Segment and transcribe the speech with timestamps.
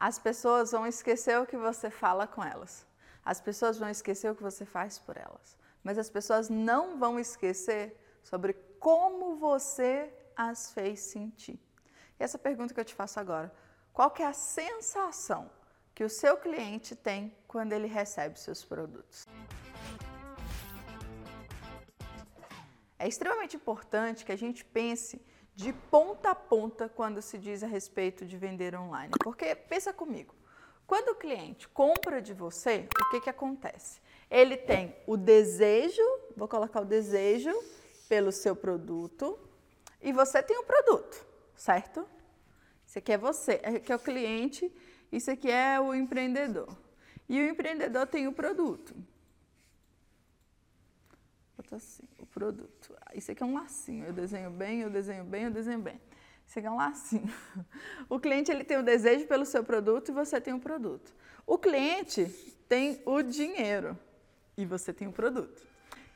[0.00, 2.86] as pessoas vão esquecer o que você fala com elas.
[3.22, 5.58] As pessoas vão esquecer o que você faz por elas.
[5.84, 11.60] Mas as pessoas não vão esquecer sobre como você as fez sentir.
[12.18, 13.52] E essa pergunta que eu te faço agora,
[13.92, 15.50] qual é a sensação
[15.94, 19.26] que o seu cliente tem quando ele recebe seus produtos?
[22.98, 25.20] É extremamente importante que a gente pense
[25.60, 29.12] de ponta a ponta quando se diz a respeito de vender online.
[29.22, 30.34] Porque pensa comigo,
[30.86, 34.00] quando o cliente compra de você, o que, que acontece?
[34.30, 36.02] Ele tem o desejo,
[36.34, 37.52] vou colocar o desejo
[38.08, 39.38] pelo seu produto,
[40.00, 42.08] e você tem o produto, certo?
[42.86, 44.72] Isso aqui é você, aqui é o cliente,
[45.12, 46.74] isso aqui é o empreendedor.
[47.28, 48.94] E o empreendedor tem o produto.
[51.70, 52.96] Bota assim, o produto.
[53.14, 54.04] Isso aqui é um lacinho.
[54.04, 56.00] Eu desenho bem, eu desenho bem, eu desenho bem.
[56.44, 57.32] Isso aqui é um lacinho.
[58.08, 61.14] O cliente ele tem o desejo pelo seu produto e você tem o produto.
[61.46, 62.24] O cliente
[62.68, 63.96] tem o dinheiro
[64.56, 65.64] e você tem o produto.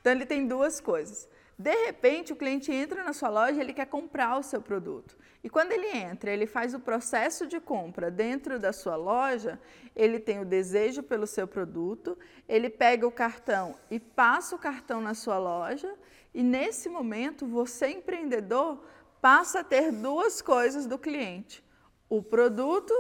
[0.01, 1.29] Então ele tem duas coisas.
[1.59, 5.17] De repente, o cliente entra na sua loja, ele quer comprar o seu produto.
[5.43, 9.61] E quando ele entra, ele faz o processo de compra dentro da sua loja,
[9.95, 15.01] ele tem o desejo pelo seu produto, ele pega o cartão e passa o cartão
[15.01, 15.95] na sua loja,
[16.35, 18.85] e nesse momento, você empreendedor
[19.21, 21.65] passa a ter duas coisas do cliente:
[22.09, 22.93] o produto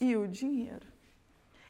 [0.00, 0.94] e o dinheiro.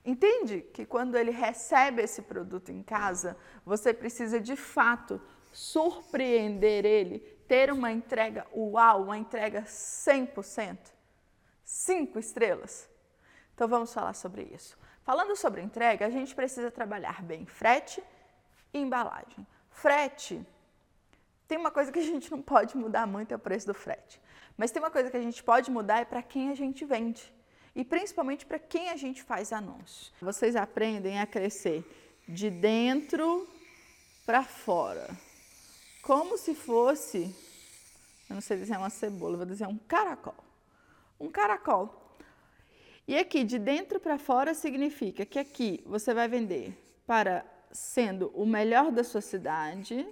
[0.05, 5.21] Entende que quando ele recebe esse produto em casa, você precisa de fato
[5.55, 10.77] surpreender ele, ter uma entrega uau, uma entrega 100%,
[11.65, 12.91] cinco estrelas.
[13.55, 14.77] Então vamos falar sobre isso.
[15.05, 18.03] Falando sobre entrega, a gente precisa trabalhar bem frete
[18.73, 19.47] e embalagem.
[19.71, 20.45] Frete,
[21.47, 24.21] tem uma coisa que a gente não pode mudar muito é o preço do frete.
[24.57, 27.33] Mas tem uma coisa que a gente pode mudar é para quem a gente vende.
[27.77, 30.13] E principalmente para quem a gente faz anúncios.
[30.21, 31.85] Vocês aprendem a crescer
[32.27, 33.49] de dentro
[34.25, 35.09] para fora
[36.05, 37.35] como se fosse,
[38.29, 40.35] eu não sei desenhar uma cebola, vou desenhar um caracol.
[41.19, 42.13] Um caracol.
[43.09, 48.45] E aqui, de dentro para fora, significa que aqui você vai vender para sendo o
[48.45, 50.07] melhor da sua cidade.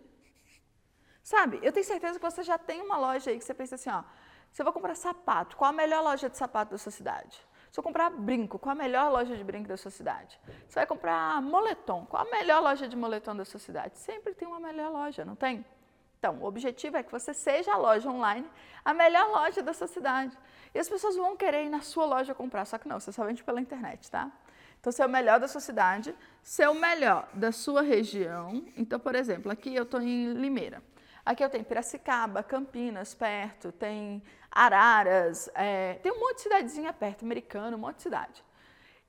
[1.23, 3.91] Sabe, eu tenho certeza que você já tem uma loja aí que você pensa assim,
[3.91, 4.03] ó,
[4.51, 7.39] se eu vou comprar sapato, qual a melhor loja de sapato da sua cidade?
[7.71, 10.39] Se eu comprar brinco, qual a melhor loja de brinco da sua cidade?
[10.67, 13.99] Você vai comprar moletom, qual a melhor loja de moletom da sua cidade?
[13.99, 15.65] Sempre tem uma melhor loja, não tem?
[16.23, 18.49] Então, o objetivo é que você seja a loja online,
[18.85, 20.39] a melhor loja da sua cidade.
[20.73, 23.25] E as pessoas vão querer ir na sua loja comprar, só que não, você só
[23.25, 24.31] vende pela internet, tá?
[24.79, 28.65] Então, ser o melhor da sua cidade, ser o melhor da sua região.
[28.77, 30.81] Então, por exemplo, aqui eu estou em Limeira.
[31.27, 37.25] Aqui eu tenho Piracicaba, Campinas perto, tem Araras, é, tem um monte de cidadezinha perto,
[37.25, 38.45] americano, um monte de cidade.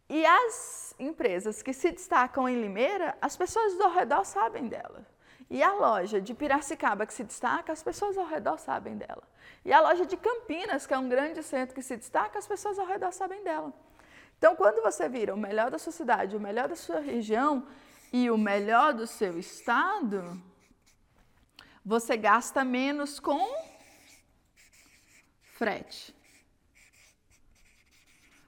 [0.09, 5.12] E as empresas que se destacam em Limeira, as pessoas ao redor sabem delas.
[5.53, 9.21] E a loja de Piracicaba que se destaca, as pessoas ao redor sabem dela.
[9.63, 12.79] E a loja de Campinas, que é um grande centro que se destaca, as pessoas
[12.79, 13.71] ao redor sabem dela.
[14.35, 17.67] Então, quando você vira o melhor da sua cidade, o melhor da sua região
[18.11, 20.41] e o melhor do seu estado,
[21.85, 23.47] você gasta menos com
[25.51, 26.15] frete.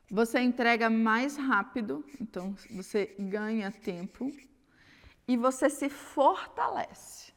[0.10, 4.32] Você entrega mais rápido, então você ganha tempo
[5.28, 7.34] e você se fortalece.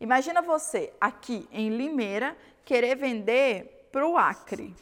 [0.00, 4.76] Imagina você aqui em Limeira querer vender para o Acre.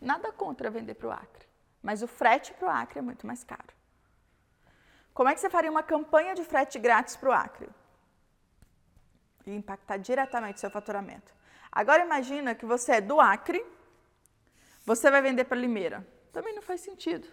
[0.00, 1.46] Nada contra vender para o Acre,
[1.80, 3.72] mas o frete para o Acre é muito mais caro.
[5.14, 7.68] Como é que você faria uma campanha de frete grátis para o Acre?
[9.46, 11.32] E impactar diretamente o seu faturamento.
[11.70, 13.64] Agora imagina que você é do Acre,
[14.84, 16.06] você vai vender para Limeira.
[16.32, 17.28] Também não faz sentido.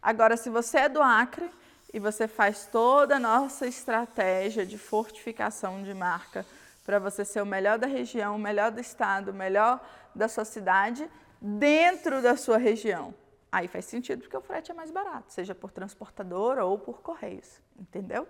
[0.00, 1.50] Agora, se você é do Acre,
[1.92, 6.44] e você faz toda a nossa estratégia de fortificação de marca
[6.84, 9.80] para você ser o melhor da região, o melhor do estado, o melhor
[10.14, 11.08] da sua cidade,
[11.40, 13.14] dentro da sua região.
[13.50, 17.60] Aí faz sentido porque o frete é mais barato, seja por transportadora ou por correios,
[17.78, 18.28] entendeu?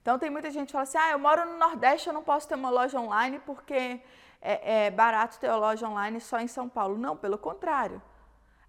[0.00, 2.48] Então tem muita gente que fala assim: ah, eu moro no Nordeste, eu não posso
[2.48, 4.00] ter uma loja online porque
[4.40, 6.96] é, é barato ter uma loja online só em São Paulo.
[6.96, 8.02] Não, pelo contrário.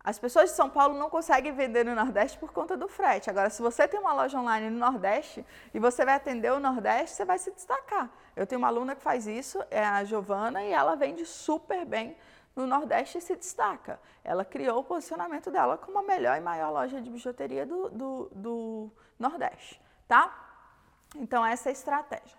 [0.03, 3.29] As pessoas de São Paulo não conseguem vender no Nordeste por conta do frete.
[3.29, 7.15] Agora, se você tem uma loja online no Nordeste e você vai atender o Nordeste,
[7.15, 8.09] você vai se destacar.
[8.35, 12.17] Eu tenho uma aluna que faz isso, é a Giovana, e ela vende super bem
[12.53, 13.97] no Nordeste e se destaca.
[14.25, 18.31] Ela criou o posicionamento dela como a melhor e maior loja de bijuteria do, do,
[18.33, 20.38] do Nordeste, tá?
[21.15, 22.38] Então, essa é a estratégia.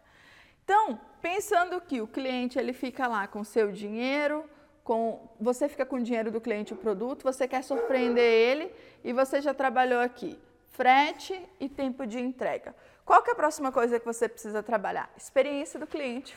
[0.64, 4.44] Então, pensando que o cliente ele fica lá com seu dinheiro,
[4.84, 8.70] com você fica com o dinheiro do cliente o produto, você quer surpreender ele
[9.02, 10.38] e você já trabalhou aqui
[10.72, 12.74] frete e tempo de entrega.
[13.04, 15.10] Qual que é a próxima coisa que você precisa trabalhar?
[15.16, 16.36] Experiência do cliente.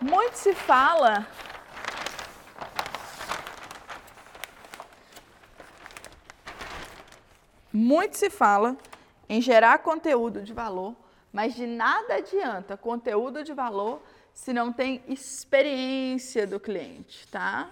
[0.00, 1.26] Muito se fala
[7.72, 8.76] Muito se fala
[9.26, 10.94] em gerar conteúdo de valor,
[11.32, 14.02] mas de nada adianta conteúdo de valor
[14.34, 17.70] se não tem experiência do cliente, tá?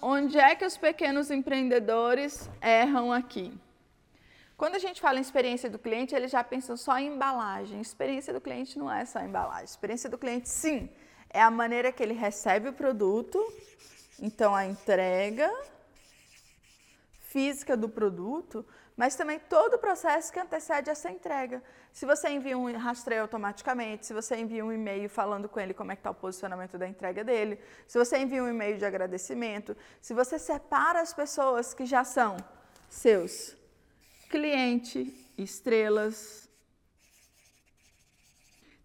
[0.00, 3.52] Onde é que os pequenos empreendedores erram aqui?
[4.56, 7.80] Quando a gente fala em experiência do cliente, eles já pensam só em embalagem.
[7.80, 9.64] Experiência do cliente não é só embalagem.
[9.64, 10.88] Experiência do cliente, sim,
[11.30, 13.38] é a maneira que ele recebe o produto,
[14.20, 15.48] então a entrega
[17.22, 18.64] física do produto,
[18.98, 21.62] mas também todo o processo que antecede essa entrega.
[21.92, 25.92] Se você envia um rastreio automaticamente, se você envia um e-mail falando com ele como
[25.92, 29.76] é que está o posicionamento da entrega dele, se você envia um e-mail de agradecimento,
[30.00, 32.36] se você separa as pessoas que já são
[32.88, 33.56] seus
[34.28, 36.50] cliente, estrelas.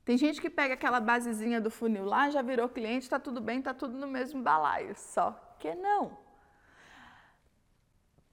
[0.06, 3.58] Tem gente que pega aquela basezinha do funil lá, já virou cliente, está tudo bem,
[3.58, 4.94] está tudo no mesmo balaio.
[4.96, 6.16] Só que não.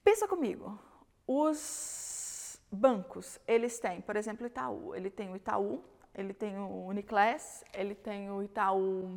[0.03, 0.90] Pensa comigo
[1.33, 4.93] os bancos, eles têm, por exemplo, Itaú.
[4.93, 5.81] Ele tem o Itaú,
[6.13, 9.15] ele tem o Uniclass, ele tem o Itaú.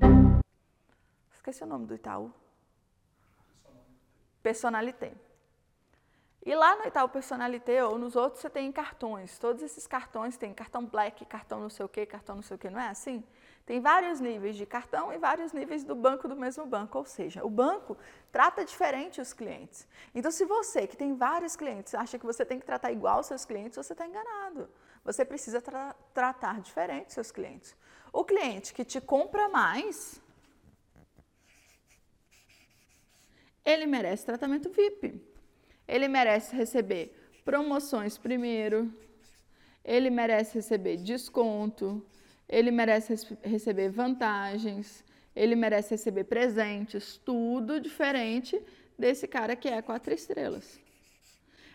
[1.34, 2.32] Esqueci o nome do Itaú.
[4.40, 5.12] Personalité.
[6.46, 9.36] E lá no Itaú Personalité ou nos outros você tem cartões.
[9.38, 12.58] Todos esses cartões tem cartão black, cartão não sei o que, cartão não sei o
[12.58, 13.24] que, não é assim?
[13.66, 17.42] Tem vários níveis de cartão e vários níveis do banco do mesmo banco, ou seja,
[17.44, 17.96] o banco
[18.30, 19.88] trata diferente os clientes.
[20.14, 23.26] Então, se você que tem vários clientes acha que você tem que tratar igual os
[23.26, 24.68] seus clientes, você está enganado.
[25.02, 27.74] Você precisa tra tratar diferente os seus clientes.
[28.12, 30.20] O cliente que te compra mais,
[33.64, 35.20] ele merece tratamento VIP.
[35.88, 38.92] Ele merece receber promoções primeiro,
[39.82, 42.04] ele merece receber desconto,
[42.48, 45.04] ele merece receber vantagens,
[45.34, 48.60] ele merece receber presentes, tudo diferente
[48.98, 50.78] desse cara que é quatro estrelas.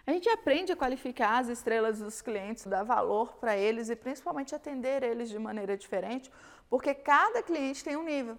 [0.05, 4.55] A gente aprende a qualificar as estrelas dos clientes, dar valor para eles e principalmente
[4.55, 6.31] atender eles de maneira diferente,
[6.69, 8.37] porque cada cliente tem um nível.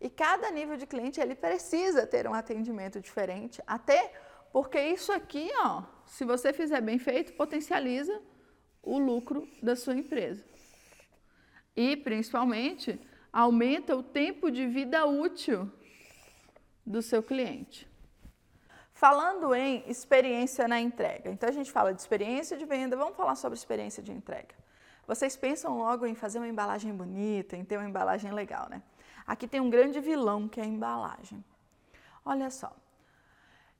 [0.00, 4.12] E cada nível de cliente ele precisa ter um atendimento diferente, até
[4.50, 8.18] porque isso aqui, ó, se você fizer bem feito, potencializa
[8.82, 10.42] o lucro da sua empresa
[11.80, 13.00] e, principalmente,
[13.32, 15.72] aumenta o tempo de vida útil
[16.84, 17.88] do seu cliente.
[18.92, 23.34] Falando em experiência na entrega, então a gente fala de experiência de venda, vamos falar
[23.34, 24.54] sobre experiência de entrega.
[25.06, 28.82] Vocês pensam logo em fazer uma embalagem bonita, em ter uma embalagem legal, né?
[29.26, 31.42] Aqui tem um grande vilão que é a embalagem.
[32.22, 32.76] Olha só.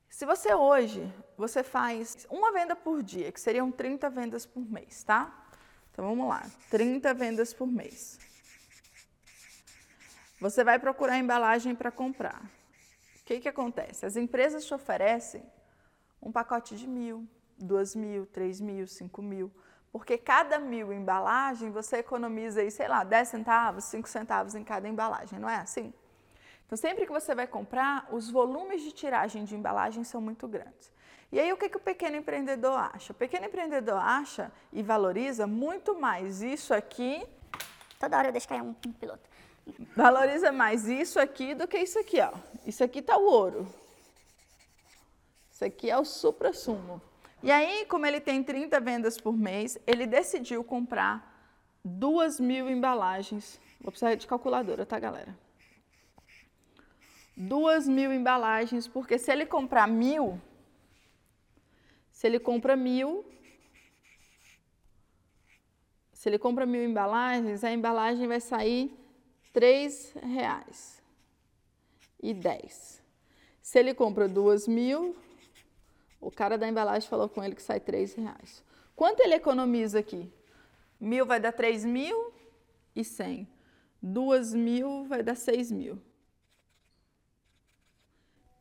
[0.08, 1.02] Se você hoje,
[1.36, 5.39] você faz uma venda por dia, que seriam 30 vendas por mês, tá?
[6.00, 8.18] Então vamos lá, 30 vendas por mês.
[10.40, 12.40] Você vai procurar embalagem para comprar.
[13.20, 14.06] O que, que acontece?
[14.06, 15.42] As empresas te oferecem
[16.22, 19.52] um pacote de mil, duas mil, três mil, cinco mil,
[19.92, 24.88] porque cada mil embalagem você economiza aí, sei lá, 10 centavos, 5 centavos em cada
[24.88, 25.92] embalagem, não é assim?
[26.64, 30.90] Então, sempre que você vai comprar, os volumes de tiragem de embalagem são muito grandes.
[31.32, 33.12] E aí o que, que o pequeno empreendedor acha?
[33.12, 37.24] O pequeno empreendedor acha e valoriza muito mais isso aqui.
[37.98, 39.28] Toda hora eu deixo cair um, um piloto.
[39.96, 42.32] Valoriza mais isso aqui do que isso aqui, ó.
[42.66, 43.72] Isso aqui tá o ouro.
[45.52, 47.00] Isso aqui é o supra-sumo.
[47.42, 51.30] E aí, como ele tem 30 vendas por mês, ele decidiu comprar
[51.84, 53.60] duas mil embalagens.
[53.80, 55.36] Vou precisar de calculadora, tá, galera?
[57.36, 60.40] Duas mil embalagens, porque se ele comprar mil,
[62.20, 63.24] se ele compra mil,
[66.12, 68.94] se ele compra mil embalagens, a embalagem vai sair
[69.54, 71.02] três reais
[72.22, 73.02] e dez.
[73.62, 75.16] Se ele compra duas mil,
[76.20, 78.62] o cara da embalagem falou com ele que sai três reais.
[78.94, 80.30] Quanto ele economiza aqui?
[81.00, 82.34] Mil vai dar três mil
[82.94, 83.48] e cem.
[84.02, 85.98] Duas mil vai dar seis mil.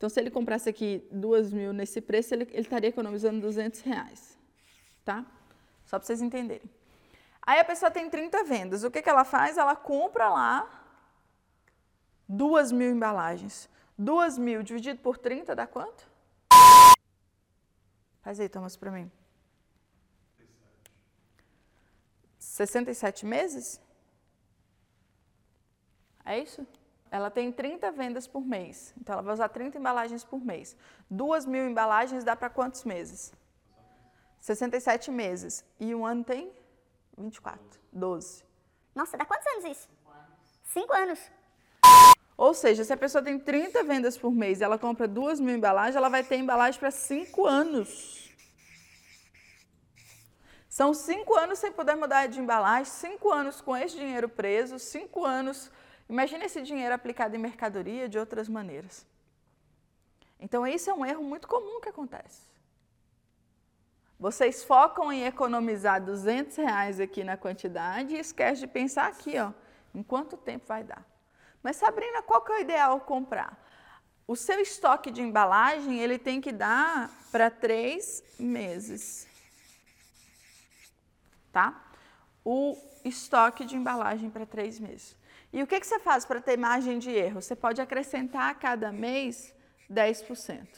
[0.00, 4.38] Então, se ele comprasse aqui duas mil nesse preço, ele, ele estaria economizando 200 reais,
[5.04, 5.26] tá?
[5.84, 6.70] Só para vocês entenderem.
[7.42, 8.82] Aí a pessoa tem 30 vendas.
[8.82, 9.58] O que, que ela faz?
[9.58, 10.86] Ela compra lá
[12.26, 13.68] duas mil embalagens.
[13.98, 16.08] Duas mil dividido por 30 dá quanto?
[18.22, 19.12] Faz aí, Thomas, para mim.
[22.38, 23.78] 67 meses?
[26.24, 26.66] É isso?
[27.10, 28.94] Ela tem 30 vendas por mês.
[29.00, 30.76] Então ela vai usar 30 embalagens por mês.
[31.10, 33.32] Duas mil embalagens dá para quantos meses?
[34.38, 35.64] 67 meses.
[35.78, 36.52] E um ano tem
[37.18, 37.60] 24,
[37.92, 38.44] 12.
[38.94, 39.88] Nossa, dá quantos anos isso?
[40.62, 41.20] Cinco anos.
[42.36, 45.54] Ou seja, se a pessoa tem 30 vendas por mês e ela compra duas mil
[45.54, 48.30] embalagens, ela vai ter embalagem para cinco anos.
[50.68, 55.24] São cinco anos sem poder mudar de embalagem, cinco anos com esse dinheiro preso, cinco
[55.24, 55.70] anos.
[56.10, 59.06] Imagina esse dinheiro aplicado em mercadoria de outras maneiras.
[60.38, 62.42] Então, esse é um erro muito comum que acontece.
[64.18, 69.52] Vocês focam em economizar 200 reais aqui na quantidade e esquece de pensar aqui, ó,
[69.94, 71.02] em quanto tempo vai dar.
[71.62, 73.58] Mas Sabrina, qual que é o ideal comprar?
[74.26, 79.30] O seu estoque de embalagem ele tem que dar para três meses
[81.52, 81.82] tá?
[82.44, 85.16] O estoque de embalagem para três meses.
[85.52, 87.42] E o que, que você faz para ter margem de erro?
[87.42, 89.54] Você pode acrescentar a cada mês
[89.90, 90.68] 10%.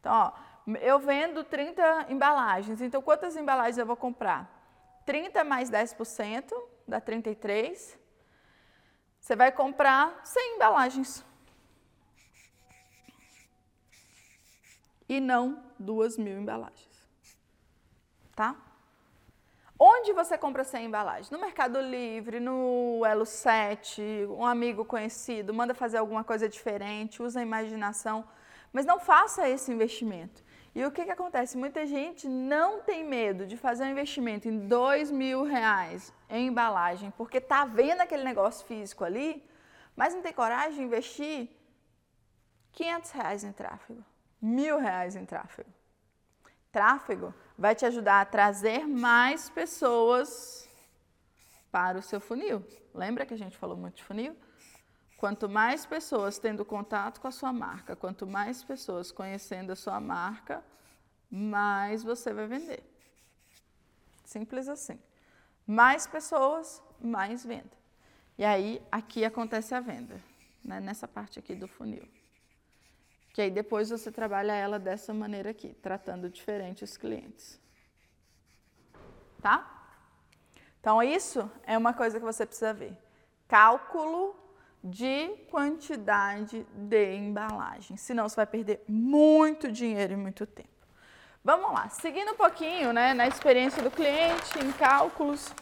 [0.00, 0.32] Então, ó,
[0.80, 4.50] eu vendo 30 embalagens, então quantas embalagens eu vou comprar?
[5.04, 6.50] 30 mais 10%
[6.86, 7.98] dá 33.
[9.20, 11.24] Você vai comprar 100 embalagens.
[15.08, 17.08] E não 2 mil embalagens.
[18.34, 18.56] Tá?
[19.78, 21.32] Onde você compra essa embalagem?
[21.32, 24.00] No Mercado Livre, no Elo 7,
[24.30, 28.24] um amigo conhecido, manda fazer alguma coisa diferente, usa a imaginação,
[28.72, 30.44] mas não faça esse investimento.
[30.76, 31.58] E o que, que acontece?
[31.58, 37.12] Muita gente não tem medo de fazer um investimento em dois mil reais em embalagem,
[37.16, 39.44] porque está vendo aquele negócio físico ali,
[39.96, 41.48] mas não tem coragem de investir
[42.72, 44.04] 500 reais em tráfego,
[44.40, 45.70] mil reais em tráfego.
[46.74, 50.68] Tráfego vai te ajudar a trazer mais pessoas
[51.70, 52.66] para o seu funil.
[52.92, 54.36] Lembra que a gente falou muito de funil?
[55.16, 60.00] Quanto mais pessoas tendo contato com a sua marca, quanto mais pessoas conhecendo a sua
[60.00, 60.64] marca,
[61.30, 62.82] mais você vai vender.
[64.24, 64.98] Simples assim.
[65.64, 67.76] Mais pessoas, mais venda.
[68.36, 70.20] E aí, aqui acontece a venda,
[70.64, 70.80] né?
[70.80, 72.08] nessa parte aqui do funil.
[73.34, 77.60] Que aí depois você trabalha ela dessa maneira aqui, tratando diferente os clientes.
[79.42, 79.90] Tá?
[80.80, 82.96] Então, isso é uma coisa que você precisa ver.
[83.48, 84.36] Cálculo
[84.84, 87.96] de quantidade de embalagem.
[87.96, 90.68] Senão você vai perder muito dinheiro e muito tempo.
[91.42, 95.52] Vamos lá, seguindo um pouquinho né, na experiência do cliente, em cálculos.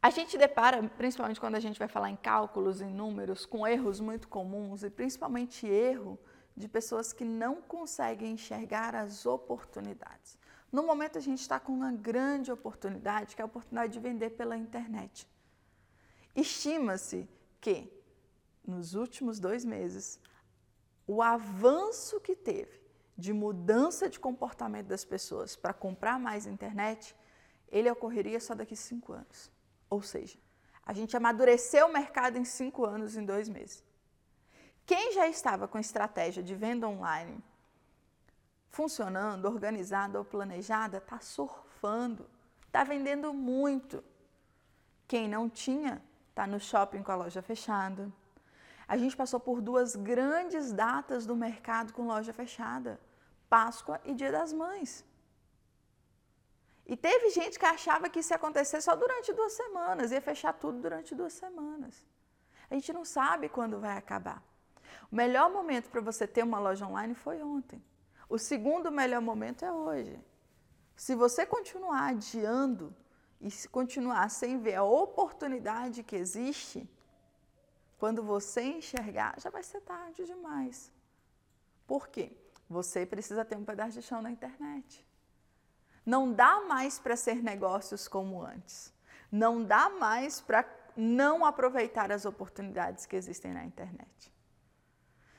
[0.00, 4.00] A gente depara, principalmente quando a gente vai falar em cálculos, em números, com erros
[4.00, 6.18] muito comuns e principalmente erro
[6.56, 10.38] de pessoas que não conseguem enxergar as oportunidades.
[10.70, 14.30] No momento, a gente está com uma grande oportunidade, que é a oportunidade de vender
[14.30, 15.28] pela internet.
[16.34, 17.28] Estima-se
[17.60, 17.92] que,
[18.66, 20.18] nos últimos dois meses,
[21.06, 22.82] o avanço que teve
[23.16, 27.14] de mudança de comportamento das pessoas para comprar mais internet,
[27.70, 29.50] ele ocorreria só daqui cinco anos.
[29.88, 30.36] Ou seja,
[30.84, 33.84] a gente amadureceu o mercado em cinco anos, em dois meses.
[34.86, 37.42] Quem já estava com estratégia de venda online
[38.74, 42.28] funcionando, organizada ou planejada, está surfando,
[42.66, 44.02] está vendendo muito.
[45.06, 48.12] Quem não tinha, está no shopping com a loja fechada.
[48.86, 53.00] A gente passou por duas grandes datas do mercado com loja fechada:
[53.48, 55.04] Páscoa e Dia das Mães.
[56.86, 60.52] E teve gente que achava que isso ia acontecer só durante duas semanas, ia fechar
[60.52, 62.04] tudo durante duas semanas.
[62.68, 64.42] A gente não sabe quando vai acabar.
[65.10, 67.82] O melhor momento para você ter uma loja online foi ontem.
[68.28, 70.18] O segundo melhor momento é hoje.
[70.96, 72.94] Se você continuar adiando
[73.40, 76.88] e se continuar sem ver a oportunidade que existe,
[77.98, 80.92] quando você enxergar, já vai ser tarde demais.
[81.86, 82.32] Por quê?
[82.68, 85.06] Você precisa ter um pedaço de chão na internet.
[86.04, 88.92] Não dá mais para ser negócios como antes.
[89.30, 90.64] Não dá mais para
[90.96, 94.33] não aproveitar as oportunidades que existem na internet.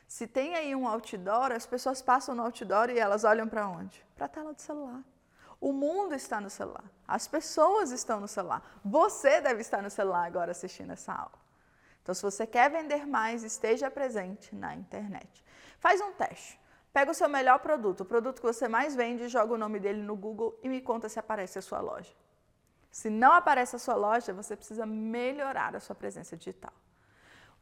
[0.08, 4.06] Se tem aí um outdoor, as pessoas passam no outdoor e elas olham para onde?
[4.16, 5.04] Para a tela do celular.
[5.60, 6.84] O mundo está no celular.
[7.08, 8.62] As pessoas estão no celular.
[8.84, 11.46] Você deve estar no celular agora assistindo essa aula.
[12.04, 15.44] Então, se você quer vender mais, esteja presente na internet.
[15.80, 16.60] Faz um teste.
[16.94, 20.02] Pega o seu melhor produto, o produto que você mais vende, joga o nome dele
[20.02, 22.14] no Google e me conta se aparece a sua loja.
[22.92, 26.72] Se não aparece a sua loja, você precisa melhorar a sua presença digital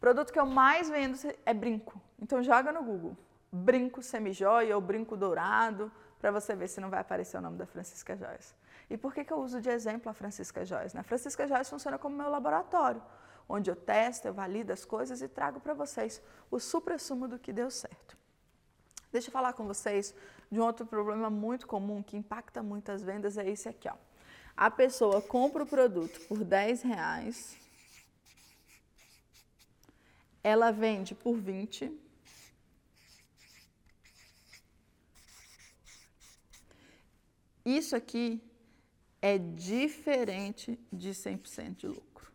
[0.03, 1.97] produto que eu mais vendo é brinco.
[2.21, 3.15] Então joga no Google,
[3.49, 7.65] brinco semijoia ou brinco dourado, para você ver se não vai aparecer o nome da
[7.65, 8.53] Francisca Joias.
[8.89, 10.93] E por que, que eu uso de exemplo a Francisca Joias?
[10.93, 13.01] A Francisca Joias funciona como meu laboratório.
[13.47, 17.53] onde eu testo, eu valido as coisas e trago para vocês o supra-sumo do que
[17.53, 18.17] deu certo.
[19.09, 20.13] Deixa eu falar com vocês
[20.51, 23.95] de um outro problema muito comum que impacta muito as vendas, é esse aqui, ó.
[24.55, 27.62] A pessoa compra o produto por 10 reais,
[30.43, 31.91] ela vende por 20,
[37.65, 38.43] Isso aqui
[39.21, 42.31] é diferente de 100% de lucro.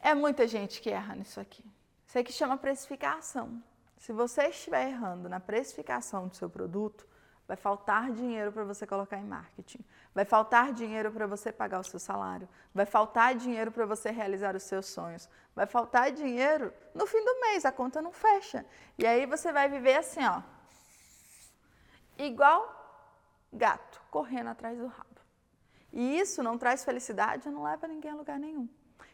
[0.00, 1.64] É muita gente que erra nisso aqui.
[2.06, 3.62] Isso aqui chama precificação.
[3.98, 7.06] Se você estiver errando na precificação do seu produto,
[7.50, 11.82] vai faltar dinheiro para você colocar em marketing, vai faltar dinheiro para você pagar o
[11.82, 17.08] seu salário, vai faltar dinheiro para você realizar os seus sonhos, vai faltar dinheiro no
[17.08, 18.64] fim do mês, a conta não fecha.
[18.96, 20.40] E aí você vai viver assim, ó,
[22.16, 22.62] igual
[23.52, 25.20] gato correndo atrás do rabo.
[25.92, 28.68] E isso não traz felicidade, não leva ninguém a lugar nenhum.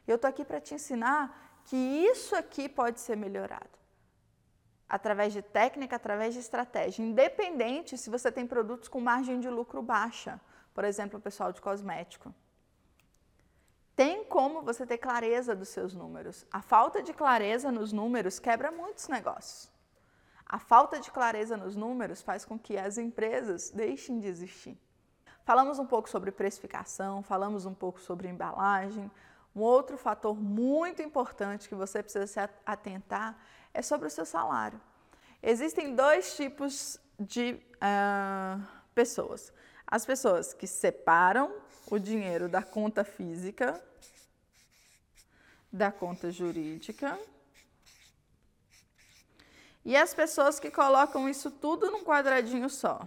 [0.07, 3.79] Eu estou aqui para te ensinar que isso aqui pode ser melhorado.
[4.89, 7.03] Através de técnica, através de estratégia.
[7.03, 10.41] Independente se você tem produtos com margem de lucro baixa.
[10.73, 12.35] Por exemplo, o pessoal de cosmético.
[13.97, 16.47] Tem como você ter clareza dos seus números.
[16.53, 19.71] A falta de clareza nos números quebra muitos negócios.
[20.45, 24.79] A falta de clareza nos números faz com que as empresas deixem de existir.
[25.45, 29.11] Falamos um pouco sobre precificação, falamos um pouco sobre embalagem.
[29.55, 33.37] Um outro fator muito importante que você precisa se atentar
[33.77, 34.81] é sobre o seu salário.
[35.43, 39.53] Existem dois tipos de uh, pessoas:
[39.87, 41.55] as pessoas que separam
[41.91, 43.81] o dinheiro da conta física
[45.71, 47.19] da conta jurídica
[49.85, 53.07] e as pessoas que colocam isso tudo num quadradinho só.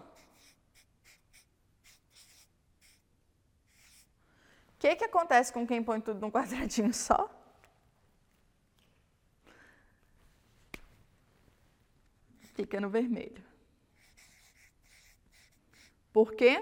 [4.68, 7.39] O que, que acontece com quem põe tudo num quadradinho só?
[12.60, 13.44] Fica no vermelho.
[16.12, 16.62] Por quê?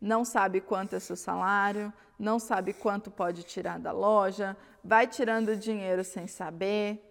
[0.00, 5.54] Não sabe quanto é seu salário, não sabe quanto pode tirar da loja, vai tirando
[5.56, 7.04] dinheiro sem saber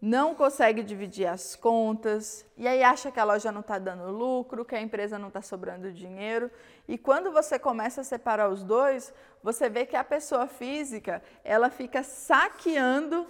[0.00, 4.64] não consegue dividir as contas, e aí acha que a loja não está dando lucro,
[4.64, 6.50] que a empresa não está sobrando dinheiro.
[6.86, 11.70] E quando você começa a separar os dois, você vê que a pessoa física ela
[11.70, 13.26] fica saqueando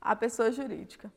[0.00, 1.10] a pessoa jurídica.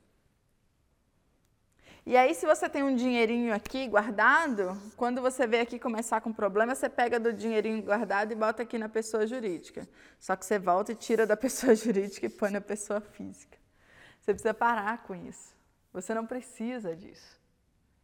[2.05, 6.33] E aí, se você tem um dinheirinho aqui guardado, quando você vê aqui começar com
[6.33, 9.87] problema, você pega do dinheirinho guardado e bota aqui na pessoa jurídica.
[10.19, 13.57] Só que você volta e tira da pessoa jurídica e põe na pessoa física.
[14.19, 15.55] Você precisa parar com isso.
[15.93, 17.41] Você não precisa disso.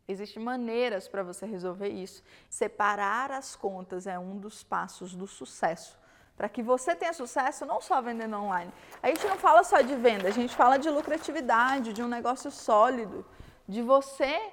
[0.07, 2.23] Existem maneiras para você resolver isso.
[2.49, 5.99] Separar as contas é um dos passos do sucesso.
[6.37, 8.71] Para que você tenha sucesso, não só vendendo online.
[9.03, 12.49] A gente não fala só de venda, a gente fala de lucratividade, de um negócio
[12.49, 13.25] sólido,
[13.69, 14.51] de você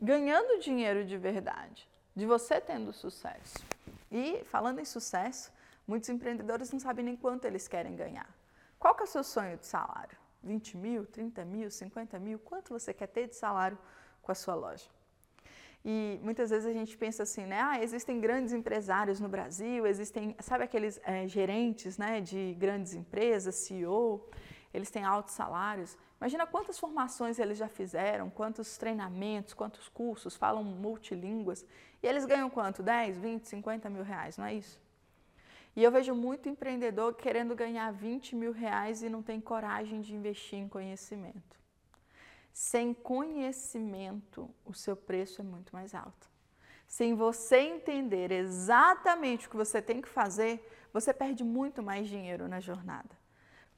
[0.00, 3.64] ganhando dinheiro de verdade, de você tendo sucesso.
[4.10, 5.52] E falando em sucesso,
[5.86, 8.28] muitos empreendedores não sabem nem quanto eles querem ganhar.
[8.80, 10.18] Qual que é o seu sonho de salário?
[10.42, 13.78] 20 mil, 30 mil, 50 mil, quanto você quer ter de salário
[14.20, 14.88] com a sua loja.
[15.84, 17.60] E muitas vezes a gente pensa assim, né?
[17.60, 23.54] Ah, existem grandes empresários no Brasil, existem, sabe aqueles é, gerentes né, de grandes empresas,
[23.54, 24.28] CEO,
[24.76, 25.96] eles têm altos salários.
[26.20, 31.64] Imagina quantas formações eles já fizeram, quantos treinamentos, quantos cursos, falam multilínguas.
[32.02, 32.82] E eles ganham quanto?
[32.82, 34.78] 10, 20, 50 mil reais, não é isso?
[35.74, 40.14] E eu vejo muito empreendedor querendo ganhar 20 mil reais e não tem coragem de
[40.14, 41.56] investir em conhecimento.
[42.52, 46.30] Sem conhecimento, o seu preço é muito mais alto.
[46.86, 52.48] Sem você entender exatamente o que você tem que fazer, você perde muito mais dinheiro
[52.48, 53.25] na jornada.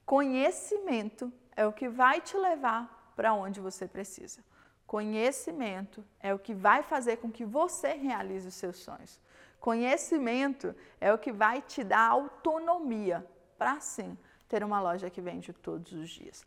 [0.08, 4.42] Conhecimento é o que vai te levar para onde você precisa.
[4.86, 9.20] Conhecimento é o que vai fazer com que você realize os seus sonhos.
[9.60, 13.22] Conhecimento é o que vai te dar autonomia
[13.58, 14.16] para sim
[14.48, 16.42] ter uma loja que vende todos os dias.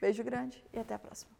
[0.00, 1.30] Beijo grande e até a próxima.